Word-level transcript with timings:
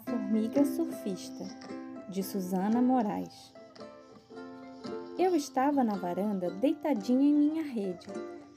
formiga 0.00 0.64
surfista, 0.64 1.44
de 2.08 2.22
Susana 2.22 2.80
Moraes. 2.82 3.54
Eu 5.18 5.34
estava 5.36 5.84
na 5.84 5.94
varanda 5.94 6.50
deitadinha 6.50 7.22
em 7.22 7.34
minha 7.34 7.62
rede, 7.62 8.06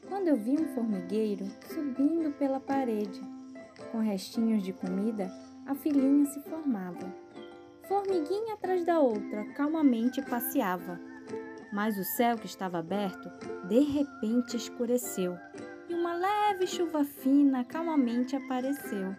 quando 0.07 0.27
eu 0.27 0.35
vi 0.35 0.51
um 0.51 0.67
formigueiro 0.73 1.45
subindo 1.73 2.31
pela 2.37 2.59
parede. 2.59 3.21
Com 3.91 3.99
restinhos 3.99 4.63
de 4.63 4.73
comida, 4.73 5.31
a 5.65 5.75
filhinha 5.75 6.25
se 6.25 6.39
formava. 6.41 7.13
Formiguinha 7.87 8.53
atrás 8.53 8.85
da 8.85 8.99
outra 8.99 9.45
calmamente 9.53 10.21
passeava. 10.21 10.99
Mas 11.71 11.97
o 11.97 12.03
céu 12.03 12.37
que 12.37 12.45
estava 12.45 12.79
aberto, 12.79 13.29
de 13.67 13.79
repente 13.79 14.55
escureceu 14.55 15.37
e 15.89 15.93
uma 15.93 16.13
leve 16.13 16.67
chuva 16.67 17.03
fina 17.03 17.63
calmamente 17.63 18.35
apareceu. 18.35 19.15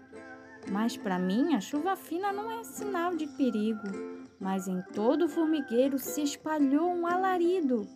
Mas 0.71 0.97
para 0.97 1.19
mim, 1.19 1.55
a 1.55 1.61
chuva 1.61 1.97
fina 1.97 2.33
não 2.33 2.51
é 2.51 2.65
sinal 2.65 3.15
de 3.15 3.27
perigo, 3.27 3.87
mas 4.41 4.67
em 4.67 4.83
todo 4.93 5.27
o 5.27 5.29
formigueiro 5.29 5.99
se 5.99 6.23
espalhou 6.23 6.91
um 6.91 7.07
alarido. 7.07 7.87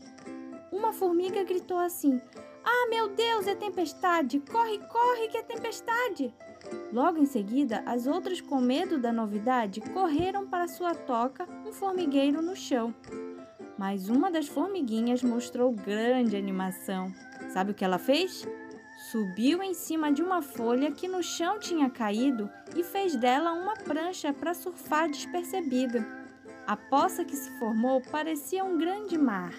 Uma 0.71 0.93
formiga 0.93 1.43
gritou 1.45 1.79
assim: 1.79 2.21
Ah, 2.65 2.87
meu 2.91 3.09
Deus, 3.09 3.47
é 3.47 3.55
tempestade! 3.55 4.41
Corre, 4.41 4.79
corre, 4.79 5.29
que 5.29 5.39
é 5.39 5.43
tempestade! 5.43 6.35
Logo 6.93 7.19
em 7.19 7.27
seguida, 7.27 7.83
as 7.87 8.07
outras, 8.07 8.41
com 8.41 8.61
medo 8.61 8.99
da 8.99 9.13
novidade, 9.13 9.81
correram 9.81 10.47
para 10.47 10.69
sua 10.69 10.95
toca, 10.95 11.47
um 11.67 11.73
formigueiro 11.73 12.43
no 12.43 12.55
chão. 12.55 12.95
Mas 13.79 14.09
uma 14.09 14.31
das 14.31 14.49
formiguinhas 14.49 15.23
mostrou 15.23 15.73
grande 15.73 16.37
animação. 16.37 17.13
Sabe 17.51 17.71
o 17.71 17.75
que 17.75 17.85
ela 17.85 17.99
fez? 17.99 18.47
Subiu 19.11 19.63
em 19.63 19.73
cima 19.73 20.13
de 20.13 20.23
uma 20.23 20.43
folha 20.43 20.93
que 20.93 21.09
no 21.09 21.23
chão 21.23 21.59
tinha 21.59 21.89
caído 21.89 22.51
e 22.77 22.85
fez 22.85 23.17
dela 23.17 23.53
uma 23.53 23.73
prancha 23.73 24.35
para 24.35 24.53
surfar 24.53 25.09
despercebida. 25.09 26.07
A 26.67 26.77
poça 26.77 27.25
que 27.25 27.35
se 27.35 27.59
formou 27.59 28.03
parecia 28.03 28.63
um 28.63 28.77
grande 28.77 29.17
mar. 29.17 29.55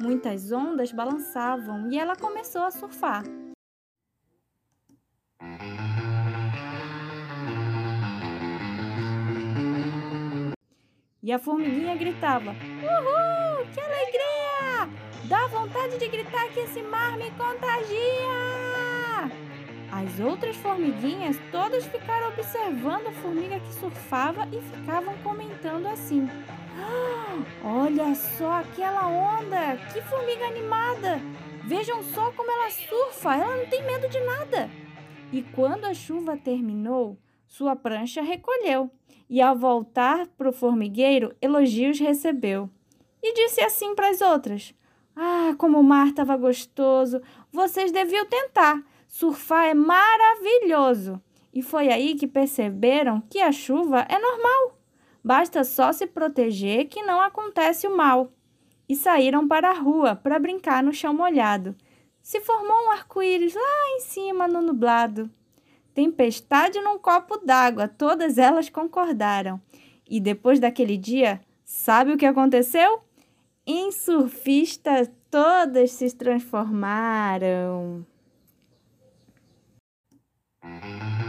Muitas 0.00 0.50
ondas 0.50 0.90
balançavam 0.90 1.88
e 1.88 1.96
ela 1.96 2.16
começou 2.16 2.62
a 2.62 2.72
surfar. 2.72 3.22
E 11.22 11.30
a 11.30 11.38
formiguinha 11.38 11.94
gritava: 11.94 12.50
Uhul! 12.50 13.66
Que 13.72 13.80
alegria! 13.80 14.88
Dá 15.28 15.46
vontade 15.46 15.96
de 15.96 16.08
gritar 16.08 16.48
que 16.48 16.58
esse 16.58 16.82
mar 16.82 17.16
me 17.16 17.30
contagia! 17.30 18.69
As 20.10 20.18
outras 20.18 20.56
formiguinhas 20.56 21.36
todas 21.52 21.86
ficaram 21.86 22.30
observando 22.30 23.06
a 23.06 23.12
formiga 23.12 23.60
que 23.60 23.72
surfava 23.74 24.48
e 24.52 24.60
ficavam 24.60 25.16
comentando 25.18 25.86
assim: 25.86 26.28
Olha 27.62 28.12
só 28.16 28.54
aquela 28.54 29.06
onda! 29.06 29.76
Que 29.92 30.02
formiga 30.02 30.46
animada! 30.46 31.20
Vejam 31.64 32.02
só 32.02 32.32
como 32.32 32.50
ela 32.50 32.70
surfa! 32.70 33.36
Ela 33.36 33.56
não 33.58 33.66
tem 33.66 33.84
medo 33.84 34.08
de 34.08 34.18
nada! 34.18 34.68
E 35.32 35.42
quando 35.42 35.84
a 35.84 35.94
chuva 35.94 36.36
terminou, 36.36 37.16
sua 37.46 37.76
prancha 37.76 38.20
recolheu 38.20 38.90
e, 39.28 39.40
ao 39.40 39.56
voltar 39.56 40.26
para 40.36 40.48
o 40.48 40.52
formigueiro, 40.52 41.36
elogios 41.40 42.00
recebeu. 42.00 42.68
E 43.22 43.32
disse 43.32 43.60
assim 43.60 43.94
para 43.94 44.08
as 44.08 44.20
outras: 44.20 44.74
ah, 45.14 45.54
como 45.56 45.78
o 45.78 45.84
mar 45.84 46.08
estava 46.08 46.36
gostoso! 46.36 47.22
Vocês 47.52 47.92
deviam 47.92 48.26
tentar. 48.26 48.82
Surfar 49.10 49.66
é 49.66 49.74
maravilhoso. 49.74 51.20
E 51.52 51.62
foi 51.62 51.88
aí 51.88 52.14
que 52.14 52.28
perceberam 52.28 53.20
que 53.28 53.40
a 53.40 53.50
chuva 53.50 54.06
é 54.08 54.16
normal. 54.16 54.78
Basta 55.22 55.64
só 55.64 55.92
se 55.92 56.06
proteger 56.06 56.86
que 56.86 57.02
não 57.02 57.20
acontece 57.20 57.88
o 57.88 57.96
mal. 57.96 58.32
E 58.88 58.94
saíram 58.94 59.48
para 59.48 59.70
a 59.70 59.74
rua 59.74 60.14
para 60.14 60.38
brincar 60.38 60.80
no 60.80 60.92
chão 60.92 61.12
molhado. 61.12 61.74
Se 62.22 62.40
formou 62.40 62.86
um 62.86 62.92
arco-íris 62.92 63.52
lá 63.52 63.96
em 63.96 64.00
cima 64.00 64.46
no 64.46 64.62
nublado. 64.62 65.28
Tempestade 65.92 66.80
num 66.80 66.96
copo 66.96 67.36
d'água, 67.38 67.88
todas 67.88 68.38
elas 68.38 68.70
concordaram. 68.70 69.60
E 70.08 70.20
depois 70.20 70.60
daquele 70.60 70.96
dia, 70.96 71.40
sabe 71.64 72.12
o 72.12 72.16
que 72.16 72.26
aconteceu? 72.26 73.02
Em 73.66 73.90
surfista, 73.90 75.10
todas 75.28 75.90
se 75.90 76.14
transformaram. 76.14 78.06
Mm-hmm. 80.62 81.19